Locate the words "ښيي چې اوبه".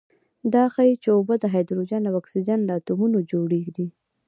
0.73-1.35